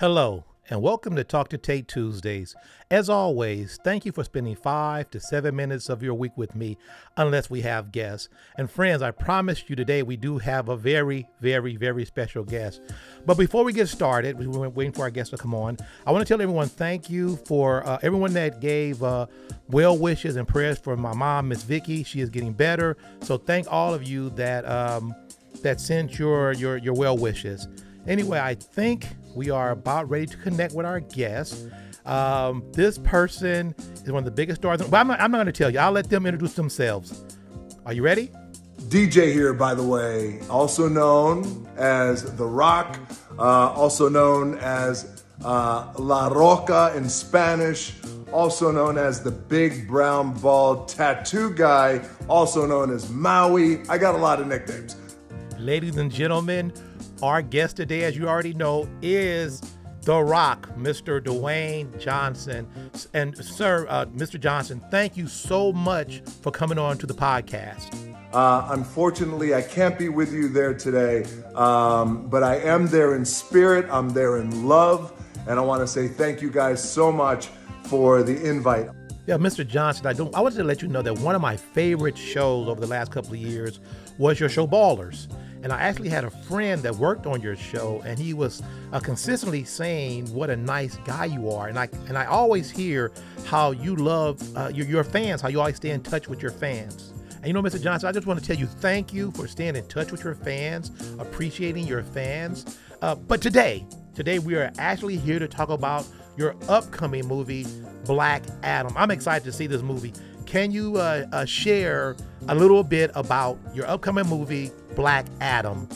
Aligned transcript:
Hello, 0.00 0.44
and 0.68 0.82
welcome 0.82 1.16
to 1.16 1.24
Talk 1.24 1.48
to 1.48 1.56
Tate 1.56 1.88
Tuesdays. 1.88 2.54
As 2.90 3.08
always, 3.08 3.78
thank 3.82 4.04
you 4.04 4.12
for 4.12 4.24
spending 4.24 4.54
five 4.54 5.08
to 5.08 5.18
seven 5.18 5.56
minutes 5.56 5.88
of 5.88 6.02
your 6.02 6.12
week 6.12 6.36
with 6.36 6.54
me, 6.54 6.76
unless 7.16 7.48
we 7.48 7.62
have 7.62 7.92
guests. 7.92 8.28
And 8.58 8.70
friends, 8.70 9.00
I 9.00 9.10
promise 9.10 9.64
you 9.68 9.74
today 9.74 10.02
we 10.02 10.18
do 10.18 10.36
have 10.36 10.68
a 10.68 10.76
very, 10.76 11.26
very, 11.40 11.76
very 11.76 12.04
special 12.04 12.44
guest. 12.44 12.82
But 13.24 13.38
before 13.38 13.64
we 13.64 13.72
get 13.72 13.88
started, 13.88 14.38
we 14.38 14.46
were 14.46 14.68
waiting 14.68 14.92
for 14.92 15.00
our 15.00 15.10
guest 15.10 15.30
to 15.30 15.38
come 15.38 15.54
on. 15.54 15.78
I 16.06 16.12
want 16.12 16.26
to 16.26 16.28
tell 16.30 16.42
everyone 16.42 16.68
thank 16.68 17.08
you 17.08 17.36
for 17.46 17.82
uh, 17.86 17.98
everyone 18.02 18.34
that 18.34 18.60
gave 18.60 19.02
uh, 19.02 19.28
well 19.68 19.96
wishes 19.96 20.36
and 20.36 20.46
prayers 20.46 20.78
for 20.78 20.94
my 20.98 21.14
mom, 21.14 21.48
Miss 21.48 21.62
Vicky. 21.62 22.04
She 22.04 22.20
is 22.20 22.28
getting 22.28 22.52
better. 22.52 22.98
So 23.22 23.38
thank 23.38 23.66
all 23.72 23.94
of 23.94 24.04
you 24.04 24.28
that 24.30 24.68
um, 24.68 25.14
that 25.62 25.80
sent 25.80 26.18
your 26.18 26.52
your 26.52 26.76
your 26.76 26.92
well 26.92 27.16
wishes. 27.16 27.66
Anyway, 28.06 28.38
I 28.38 28.56
think 28.56 29.06
we 29.36 29.50
are 29.50 29.70
about 29.70 30.08
ready 30.08 30.26
to 30.26 30.36
connect 30.38 30.74
with 30.74 30.86
our 30.86 30.98
guest. 30.98 31.68
Um, 32.06 32.64
this 32.72 32.98
person 32.98 33.74
is 33.94 34.10
one 34.10 34.20
of 34.20 34.24
the 34.24 34.30
biggest 34.30 34.62
stars. 34.62 34.80
But 34.80 34.96
I'm 34.96 35.08
not, 35.08 35.20
I'm 35.20 35.30
not 35.30 35.38
going 35.38 35.46
to 35.46 35.52
tell 35.52 35.70
you. 35.70 35.78
I'll 35.78 35.92
let 35.92 36.08
them 36.08 36.24
introduce 36.24 36.54
themselves. 36.54 37.22
Are 37.84 37.92
you 37.92 38.02
ready? 38.02 38.30
DJ 38.88 39.32
here, 39.32 39.52
by 39.52 39.74
the 39.74 39.82
way, 39.82 40.40
also 40.48 40.88
known 40.88 41.68
as 41.76 42.36
The 42.36 42.46
Rock, 42.46 42.98
uh, 43.38 43.72
also 43.72 44.08
known 44.08 44.58
as 44.58 45.24
uh, 45.44 45.92
La 45.98 46.28
Roca 46.28 46.92
in 46.96 47.08
Spanish, 47.08 47.94
also 48.32 48.70
known 48.70 48.96
as 48.96 49.22
the 49.22 49.30
Big 49.30 49.88
Brown 49.88 50.32
Bald 50.34 50.88
Tattoo 50.88 51.50
Guy, 51.50 52.00
also 52.28 52.64
known 52.66 52.92
as 52.92 53.10
Maui. 53.10 53.82
I 53.88 53.98
got 53.98 54.14
a 54.14 54.18
lot 54.18 54.40
of 54.40 54.46
nicknames. 54.46 54.96
Ladies 55.58 55.96
and 55.96 56.12
gentlemen, 56.12 56.72
our 57.22 57.42
guest 57.42 57.76
today, 57.76 58.04
as 58.04 58.16
you 58.16 58.28
already 58.28 58.54
know, 58.54 58.88
is 59.02 59.60
The 60.02 60.22
Rock, 60.22 60.68
Mr. 60.76 61.20
Dwayne 61.20 61.98
Johnson. 61.98 62.68
And, 63.14 63.36
sir, 63.44 63.86
uh, 63.88 64.06
Mr. 64.06 64.38
Johnson, 64.38 64.82
thank 64.90 65.16
you 65.16 65.26
so 65.26 65.72
much 65.72 66.20
for 66.42 66.50
coming 66.50 66.78
on 66.78 66.98
to 66.98 67.06
the 67.06 67.14
podcast. 67.14 68.14
Uh, 68.32 68.66
unfortunately, 68.70 69.54
I 69.54 69.62
can't 69.62 69.98
be 69.98 70.08
with 70.08 70.32
you 70.32 70.48
there 70.48 70.74
today, 70.74 71.24
um, 71.54 72.28
but 72.28 72.42
I 72.42 72.56
am 72.56 72.86
there 72.86 73.14
in 73.14 73.24
spirit, 73.24 73.86
I'm 73.90 74.10
there 74.10 74.38
in 74.38 74.66
love, 74.66 75.12
and 75.48 75.58
I 75.58 75.62
want 75.62 75.80
to 75.80 75.86
say 75.86 76.08
thank 76.08 76.42
you 76.42 76.50
guys 76.50 76.82
so 76.82 77.10
much 77.10 77.48
for 77.84 78.22
the 78.22 78.44
invite. 78.44 78.90
Yeah, 79.26 79.36
Mr. 79.36 79.66
Johnson, 79.66 80.06
I 80.06 80.12
don't. 80.12 80.32
I 80.36 80.40
wanted 80.40 80.58
to 80.58 80.64
let 80.64 80.82
you 80.82 80.88
know 80.88 81.02
that 81.02 81.18
one 81.18 81.34
of 81.34 81.40
my 81.40 81.56
favorite 81.56 82.16
shows 82.16 82.68
over 82.68 82.80
the 82.80 82.86
last 82.86 83.10
couple 83.10 83.32
of 83.32 83.38
years 83.38 83.80
was 84.18 84.38
your 84.38 84.48
show 84.48 84.66
Ballers. 84.68 85.26
And 85.66 85.72
I 85.72 85.80
actually 85.80 86.10
had 86.10 86.22
a 86.22 86.30
friend 86.30 86.80
that 86.84 86.94
worked 86.94 87.26
on 87.26 87.40
your 87.40 87.56
show, 87.56 88.00
and 88.06 88.16
he 88.20 88.34
was 88.34 88.62
uh, 88.92 89.00
consistently 89.00 89.64
saying 89.64 90.32
what 90.32 90.48
a 90.48 90.54
nice 90.54 90.94
guy 90.98 91.24
you 91.24 91.50
are. 91.50 91.66
And 91.66 91.76
I 91.76 91.88
and 92.06 92.16
I 92.16 92.26
always 92.26 92.70
hear 92.70 93.10
how 93.46 93.72
you 93.72 93.96
love 93.96 94.40
uh, 94.56 94.70
your, 94.72 94.86
your 94.86 95.02
fans, 95.02 95.40
how 95.40 95.48
you 95.48 95.58
always 95.58 95.74
stay 95.74 95.90
in 95.90 96.04
touch 96.04 96.28
with 96.28 96.40
your 96.40 96.52
fans. 96.52 97.12
And 97.38 97.48
you 97.48 97.52
know, 97.52 97.62
Mr. 97.62 97.82
Johnson, 97.82 98.08
I 98.08 98.12
just 98.12 98.28
want 98.28 98.38
to 98.38 98.46
tell 98.46 98.56
you 98.56 98.66
thank 98.66 99.12
you 99.12 99.32
for 99.32 99.48
staying 99.48 99.74
in 99.74 99.84
touch 99.88 100.12
with 100.12 100.22
your 100.22 100.36
fans, 100.36 100.92
appreciating 101.18 101.84
your 101.84 102.04
fans. 102.04 102.78
Uh, 103.02 103.16
but 103.16 103.42
today, 103.42 103.84
today 104.14 104.38
we 104.38 104.54
are 104.54 104.70
actually 104.78 105.16
here 105.16 105.40
to 105.40 105.48
talk 105.48 105.70
about 105.70 106.06
your 106.36 106.54
upcoming 106.68 107.26
movie, 107.26 107.66
Black 108.04 108.44
Adam. 108.62 108.92
I'm 108.96 109.10
excited 109.10 109.44
to 109.44 109.52
see 109.52 109.66
this 109.66 109.82
movie. 109.82 110.12
Can 110.46 110.70
you 110.70 110.96
uh, 110.96 111.26
uh, 111.32 111.44
share 111.44 112.16
a 112.48 112.54
little 112.54 112.84
bit 112.84 113.10
about 113.14 113.58
your 113.74 113.86
upcoming 113.88 114.28
movie, 114.28 114.70
Black 114.94 115.26
Adam? 115.40 115.88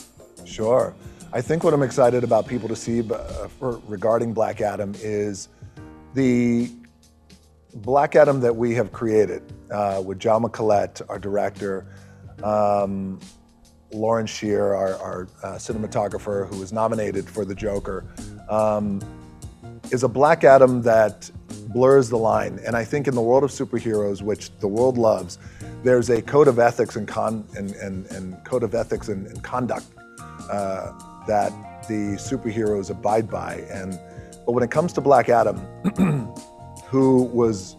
Sure. 0.43 0.93
I 1.31 1.39
think 1.39 1.63
what 1.63 1.73
I'm 1.73 1.81
excited 1.81 2.25
about 2.25 2.47
people 2.47 2.67
to 2.67 2.75
see 2.75 2.99
uh, 2.99 3.47
for, 3.47 3.81
regarding 3.87 4.33
Black 4.33 4.59
Adam 4.59 4.93
is 4.99 5.47
the 6.13 6.69
Black 7.75 8.17
Adam 8.17 8.41
that 8.41 8.53
we 8.53 8.75
have 8.75 8.91
created 8.91 9.41
uh, 9.71 10.03
with 10.05 10.19
Jaume 10.19 10.51
Collet, 10.51 11.01
our 11.07 11.17
director, 11.17 11.87
um, 12.43 13.19
Lawrence 13.93 14.29
Sher, 14.29 14.75
our, 14.75 14.95
our 14.95 15.27
uh, 15.43 15.47
cinematographer, 15.55 16.49
who 16.49 16.59
was 16.59 16.73
nominated 16.73 17.29
for 17.29 17.45
the 17.45 17.55
Joker, 17.55 18.05
um, 18.49 18.99
is 19.91 20.03
a 20.03 20.09
Black 20.09 20.43
Adam 20.43 20.81
that 20.81 21.31
blurs 21.73 22.09
the 22.09 22.17
line. 22.17 22.59
And 22.65 22.75
I 22.75 22.83
think 22.83 23.07
in 23.07 23.15
the 23.15 23.21
world 23.21 23.43
of 23.43 23.51
superheroes, 23.51 24.21
which 24.21 24.51
the 24.59 24.67
world 24.67 24.97
loves, 24.97 25.39
there's 25.83 26.09
a 26.09 26.21
code 26.21 26.47
of 26.47 26.59
ethics 26.59 26.95
and 26.95 27.07
con 27.07 27.47
and, 27.55 27.71
and, 27.75 28.05
and 28.11 28.43
code 28.43 28.63
of 28.63 28.75
ethics 28.75 29.07
and, 29.09 29.27
and 29.27 29.43
conduct 29.43 29.85
uh, 30.49 30.91
that 31.27 31.51
the 31.87 32.17
superheroes 32.17 32.89
abide 32.89 33.29
by. 33.29 33.55
And 33.71 33.99
but 34.45 34.53
when 34.53 34.63
it 34.63 34.71
comes 34.71 34.93
to 34.93 35.01
Black 35.01 35.29
Adam, 35.29 35.57
who 36.87 37.23
was 37.23 37.77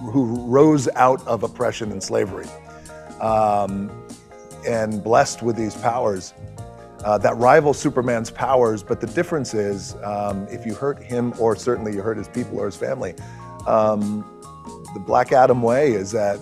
who 0.00 0.46
rose 0.46 0.88
out 0.96 1.26
of 1.26 1.42
oppression 1.42 1.92
and 1.92 2.02
slavery, 2.02 2.46
um, 3.20 3.90
and 4.66 5.02
blessed 5.02 5.42
with 5.42 5.56
these 5.56 5.74
powers, 5.76 6.34
uh, 7.04 7.18
that 7.18 7.36
rival 7.36 7.72
Superman's 7.74 8.30
powers. 8.30 8.82
But 8.82 9.00
the 9.00 9.06
difference 9.08 9.54
is, 9.54 9.94
um, 10.02 10.46
if 10.48 10.66
you 10.66 10.74
hurt 10.74 11.02
him, 11.02 11.34
or 11.38 11.56
certainly 11.56 11.92
you 11.92 12.02
hurt 12.02 12.16
his 12.16 12.28
people 12.28 12.58
or 12.58 12.66
his 12.66 12.76
family, 12.76 13.14
um, 13.66 14.24
the 14.94 15.00
Black 15.00 15.32
Adam 15.32 15.62
way 15.62 15.92
is 15.92 16.10
that 16.12 16.38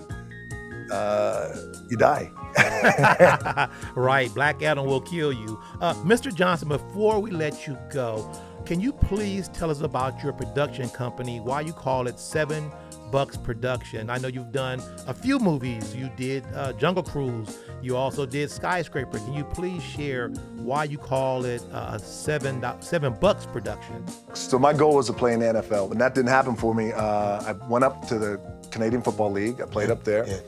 uh, 0.90 1.54
you 1.90 1.96
die. 1.96 2.30
right, 3.94 4.32
Black 4.34 4.62
Adam 4.62 4.86
will 4.86 5.00
kill 5.00 5.32
you. 5.32 5.60
Uh, 5.80 5.94
Mr. 5.94 6.34
Johnson, 6.34 6.68
before 6.68 7.20
we 7.20 7.30
let 7.30 7.66
you 7.66 7.78
go, 7.90 8.30
can 8.64 8.80
you 8.80 8.92
please 8.92 9.48
tell 9.48 9.70
us 9.70 9.80
about 9.80 10.22
your 10.22 10.32
production 10.32 10.88
company, 10.90 11.40
why 11.40 11.60
you 11.60 11.72
call 11.72 12.06
it 12.06 12.18
Seven 12.18 12.70
Bucks 13.10 13.36
Production? 13.36 14.10
I 14.10 14.18
know 14.18 14.28
you've 14.28 14.52
done 14.52 14.82
a 15.06 15.14
few 15.14 15.38
movies. 15.38 15.94
You 15.94 16.10
did 16.16 16.44
uh, 16.54 16.72
Jungle 16.74 17.02
Cruise. 17.02 17.58
You 17.82 17.96
also 17.96 18.26
did 18.26 18.50
Skyscraper. 18.50 19.18
Can 19.18 19.34
you 19.34 19.44
please 19.44 19.82
share 19.82 20.28
why 20.56 20.84
you 20.84 20.98
call 20.98 21.44
it 21.44 21.62
uh, 21.72 21.98
Seven 21.98 22.64
Seven 22.80 23.14
Bucks 23.14 23.46
Production? 23.46 24.04
So 24.34 24.58
my 24.58 24.72
goal 24.72 24.96
was 24.96 25.06
to 25.06 25.12
play 25.12 25.32
in 25.34 25.40
the 25.40 25.46
NFL, 25.46 25.92
and 25.92 26.00
that 26.00 26.14
didn't 26.14 26.30
happen 26.30 26.56
for 26.56 26.74
me. 26.74 26.92
Uh, 26.92 27.42
I 27.42 27.52
went 27.68 27.84
up 27.84 28.06
to 28.08 28.18
the 28.18 28.40
Canadian 28.70 29.02
Football 29.02 29.32
League. 29.32 29.60
I 29.60 29.66
played 29.66 29.90
up 29.90 30.04
there. 30.04 30.26
Yeah. 30.26 30.40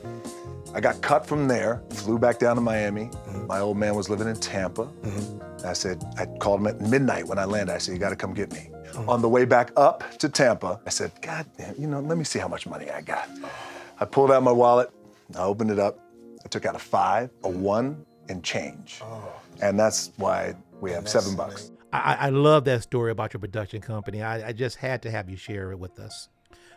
I 0.73 0.79
got 0.79 1.01
cut 1.01 1.25
from 1.25 1.47
there, 1.47 1.81
flew 1.89 2.17
back 2.17 2.39
down 2.39 2.55
to 2.55 2.61
Miami. 2.61 3.05
Mm-hmm. 3.05 3.47
My 3.47 3.59
old 3.59 3.77
man 3.77 3.95
was 3.95 4.09
living 4.09 4.27
in 4.27 4.35
Tampa. 4.37 4.85
Mm-hmm. 4.85 5.67
I 5.67 5.73
said, 5.73 6.03
I 6.17 6.25
called 6.39 6.61
him 6.61 6.67
at 6.67 6.79
midnight 6.79 7.27
when 7.27 7.37
I 7.37 7.45
landed. 7.45 7.73
I 7.73 7.77
said, 7.77 7.93
You 7.93 7.99
got 7.99 8.09
to 8.11 8.15
come 8.15 8.33
get 8.33 8.51
me. 8.53 8.69
On 9.07 9.21
the 9.21 9.29
way 9.29 9.45
back 9.45 9.71
up 9.75 10.03
to 10.19 10.29
Tampa, 10.29 10.79
I 10.85 10.89
said, 10.89 11.11
God 11.21 11.45
damn, 11.57 11.75
you 11.79 11.87
know, 11.87 11.99
let 11.99 12.17
me 12.17 12.23
see 12.23 12.39
how 12.39 12.47
much 12.47 12.67
money 12.67 12.89
I 12.89 13.01
got. 13.01 13.29
I 13.99 14.05
pulled 14.05 14.31
out 14.31 14.43
my 14.43 14.51
wallet, 14.51 14.91
I 15.35 15.43
opened 15.43 15.71
it 15.71 15.79
up, 15.79 15.99
I 16.43 16.47
took 16.47 16.65
out 16.65 16.75
a 16.75 16.79
five, 16.79 17.29
a 17.43 17.49
one, 17.49 18.05
and 18.29 18.43
change. 18.43 18.99
Oh. 19.03 19.31
And 19.61 19.79
that's 19.79 20.11
why 20.17 20.55
we 20.79 20.91
have 20.91 21.07
seven 21.07 21.35
bucks. 21.35 21.71
I, 21.93 22.17
I, 22.19 22.29
love 22.29 22.63
that 22.65 22.83
story 22.83 23.11
about 23.11 23.33
your 23.33 23.39
production 23.39 23.81
company. 23.81 24.21
I, 24.21 24.49
I 24.49 24.51
just 24.53 24.77
had 24.77 25.01
to 25.01 25.11
have 25.11 25.29
you 25.29 25.35
share 25.35 25.71
it 25.71 25.77
with 25.77 25.99
us. 25.99 26.29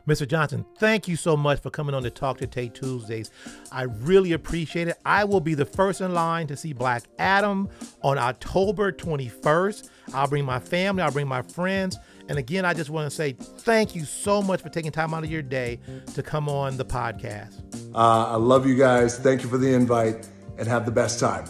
Mr. 0.06 0.28
Johnson, 0.28 0.66
thank 0.78 1.08
you 1.08 1.16
so 1.16 1.34
much 1.34 1.60
for 1.60 1.70
coming 1.70 1.94
on 1.94 2.02
to 2.02 2.10
Talk 2.10 2.36
to 2.38 2.46
Tate 2.46 2.74
Tuesdays. 2.74 3.30
I 3.72 3.82
really 3.82 4.32
appreciate 4.32 4.88
it. 4.88 4.98
I 5.06 5.24
will 5.24 5.40
be 5.40 5.54
the 5.54 5.64
first 5.64 6.02
in 6.02 6.12
line 6.12 6.46
to 6.48 6.56
see 6.56 6.74
Black 6.74 7.04
Adam 7.18 7.70
on 8.02 8.18
October 8.18 8.92
21st. 8.92 9.88
I'll 10.12 10.28
bring 10.28 10.44
my 10.44 10.58
family, 10.58 11.02
I'll 11.02 11.10
bring 11.10 11.26
my 11.26 11.40
friends. 11.40 11.96
And 12.28 12.38
again, 12.38 12.66
I 12.66 12.74
just 12.74 12.90
want 12.90 13.10
to 13.10 13.14
say 13.14 13.32
thank 13.32 13.94
you 13.94 14.04
so 14.04 14.42
much 14.42 14.60
for 14.60 14.68
taking 14.68 14.92
time 14.92 15.14
out 15.14 15.24
of 15.24 15.30
your 15.30 15.42
day 15.42 15.80
to 16.14 16.22
come 16.22 16.50
on 16.50 16.76
the 16.76 16.84
podcast. 16.84 17.62
Uh, 17.94 18.32
I 18.32 18.36
love 18.36 18.66
you 18.66 18.76
guys. 18.76 19.18
Thank 19.18 19.42
you 19.42 19.48
for 19.48 19.58
the 19.58 19.72
invite 19.72 20.28
and 20.58 20.68
have 20.68 20.84
the 20.84 20.92
best 20.92 21.18
time. 21.18 21.46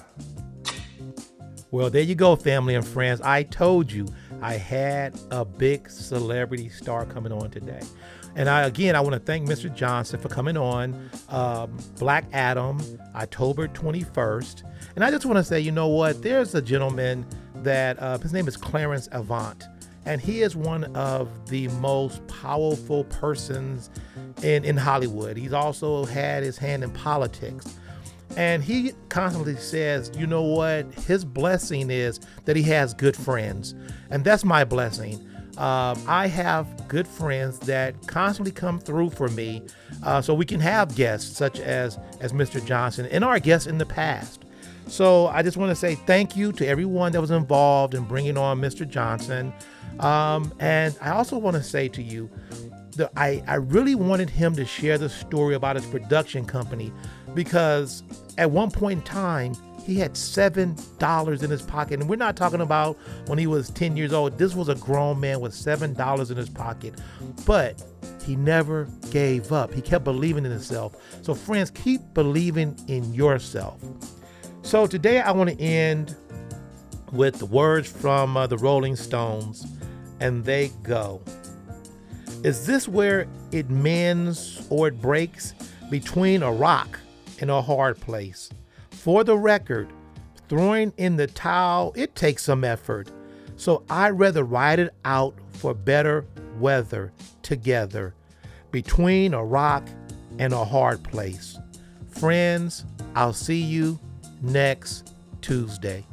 Well, 1.72 1.90
there 1.90 2.02
you 2.02 2.14
go, 2.14 2.36
family 2.36 2.76
and 2.76 2.86
friends. 2.86 3.20
I 3.20 3.42
told 3.42 3.90
you 3.90 4.06
I 4.40 4.54
had 4.54 5.18
a 5.32 5.44
big 5.44 5.90
celebrity 5.90 6.68
star 6.68 7.04
coming 7.04 7.32
on 7.32 7.50
today. 7.50 7.80
And 8.36 8.48
I 8.48 8.62
again, 8.62 8.96
I 8.96 9.00
want 9.00 9.14
to 9.14 9.20
thank 9.20 9.48
Mr. 9.48 9.74
Johnson 9.74 10.18
for 10.18 10.28
coming 10.28 10.56
on 10.56 11.10
um, 11.28 11.76
Black 11.98 12.24
Adam, 12.32 12.80
October 13.14 13.68
21st. 13.68 14.62
And 14.96 15.04
I 15.04 15.10
just 15.10 15.24
want 15.24 15.36
to 15.38 15.44
say, 15.44 15.60
you 15.60 15.70
know 15.70 15.88
what? 15.88 16.22
There's 16.22 16.54
a 16.54 16.62
gentleman 16.62 17.26
that 17.56 18.00
uh, 18.00 18.18
his 18.18 18.32
name 18.32 18.48
is 18.48 18.56
Clarence 18.56 19.08
Avant, 19.12 19.64
and 20.04 20.20
he 20.20 20.42
is 20.42 20.56
one 20.56 20.84
of 20.96 21.48
the 21.48 21.68
most 21.68 22.26
powerful 22.26 23.04
persons 23.04 23.90
in 24.42 24.64
in 24.64 24.76
Hollywood. 24.76 25.36
He's 25.36 25.52
also 25.52 26.04
had 26.04 26.42
his 26.42 26.58
hand 26.58 26.82
in 26.82 26.90
politics. 26.90 27.78
And 28.36 28.64
he 28.64 28.92
constantly 29.10 29.54
says, 29.56 30.10
you 30.16 30.26
know 30.26 30.42
what? 30.42 30.92
His 31.06 31.24
blessing 31.24 31.88
is 31.88 32.18
that 32.46 32.56
he 32.56 32.62
has 32.64 32.92
good 32.92 33.16
friends. 33.16 33.76
And 34.10 34.24
that's 34.24 34.44
my 34.44 34.64
blessing. 34.64 35.24
Um, 35.58 36.02
I 36.06 36.26
have 36.26 36.88
good 36.88 37.06
friends 37.06 37.58
that 37.60 37.94
constantly 38.06 38.52
come 38.52 38.78
through 38.78 39.10
for 39.10 39.28
me, 39.28 39.62
uh, 40.02 40.20
so 40.20 40.34
we 40.34 40.44
can 40.44 40.60
have 40.60 40.94
guests 40.94 41.36
such 41.36 41.60
as 41.60 41.98
as 42.20 42.32
Mr. 42.32 42.64
Johnson 42.64 43.06
and 43.06 43.24
our 43.24 43.38
guests 43.38 43.66
in 43.66 43.78
the 43.78 43.86
past. 43.86 44.44
So 44.86 45.28
I 45.28 45.42
just 45.42 45.56
want 45.56 45.70
to 45.70 45.76
say 45.76 45.94
thank 45.94 46.36
you 46.36 46.52
to 46.52 46.66
everyone 46.66 47.12
that 47.12 47.20
was 47.20 47.30
involved 47.30 47.94
in 47.94 48.04
bringing 48.04 48.36
on 48.36 48.60
Mr. 48.60 48.86
Johnson. 48.86 49.52
Um, 50.00 50.52
and 50.60 50.96
I 51.00 51.10
also 51.10 51.38
want 51.38 51.56
to 51.56 51.62
say 51.62 51.88
to 51.88 52.02
you, 52.02 52.28
that 52.96 53.10
I, 53.16 53.42
I 53.46 53.56
really 53.56 53.94
wanted 53.94 54.30
him 54.30 54.54
to 54.56 54.64
share 54.64 54.98
the 54.98 55.08
story 55.08 55.54
about 55.54 55.76
his 55.76 55.86
production 55.86 56.44
company 56.44 56.92
because 57.34 58.02
at 58.38 58.50
one 58.50 58.70
point 58.70 59.00
in 59.00 59.04
time, 59.04 59.54
he 59.84 59.96
had 59.96 60.16
seven 60.16 60.76
dollars 60.98 61.42
in 61.42 61.50
his 61.50 61.62
pocket. 61.62 62.00
And 62.00 62.08
we're 62.08 62.16
not 62.16 62.36
talking 62.36 62.62
about 62.62 62.96
when 63.26 63.38
he 63.38 63.46
was 63.46 63.70
10 63.70 63.96
years 63.96 64.12
old. 64.12 64.38
This 64.38 64.54
was 64.54 64.68
a 64.68 64.74
grown 64.76 65.20
man 65.20 65.40
with 65.40 65.54
seven 65.54 65.92
dollars 65.92 66.30
in 66.30 66.36
his 66.36 66.48
pocket. 66.48 66.94
But 67.44 67.82
he 68.24 68.36
never 68.36 68.88
gave 69.10 69.52
up. 69.52 69.72
He 69.72 69.82
kept 69.82 70.04
believing 70.04 70.46
in 70.46 70.50
himself. 70.50 70.96
So, 71.22 71.34
friends, 71.34 71.70
keep 71.70 72.00
believing 72.14 72.78
in 72.88 73.12
yourself. 73.12 73.80
So, 74.62 74.86
today 74.86 75.20
I 75.20 75.30
want 75.32 75.50
to 75.50 75.60
end 75.60 76.16
with 77.12 77.38
the 77.38 77.46
words 77.46 77.88
from 77.88 78.36
uh, 78.36 78.46
the 78.46 78.56
Rolling 78.56 78.96
Stones, 78.96 79.66
and 80.20 80.44
they 80.44 80.70
go. 80.82 81.22
Is 82.42 82.66
this 82.66 82.88
where 82.88 83.26
it 83.52 83.70
mends 83.70 84.66
or 84.70 84.88
it 84.88 85.00
breaks 85.00 85.54
between 85.90 86.42
a 86.42 86.52
rock 86.52 86.98
and 87.40 87.50
a 87.50 87.62
hard 87.62 88.00
place? 88.00 88.50
For 88.90 89.24
the 89.24 89.36
record, 89.36 89.88
throwing 90.48 90.92
in 90.96 91.16
the 91.16 91.26
towel, 91.26 91.92
it 91.96 92.14
takes 92.14 92.44
some 92.44 92.64
effort. 92.64 93.10
So 93.56 93.84
I'd 93.88 94.10
rather 94.10 94.44
ride 94.44 94.78
it 94.78 94.94
out 95.04 95.34
for 95.50 95.74
better 95.74 96.26
weather 96.58 97.12
together 97.42 98.14
between 98.70 99.34
a 99.34 99.44
rock 99.44 99.86
and 100.38 100.52
a 100.52 100.64
hard 100.64 101.02
place. 101.04 101.58
Friends, 102.08 102.84
I'll 103.14 103.32
see 103.32 103.60
you 103.60 103.98
next 104.42 105.14
Tuesday. 105.40 106.04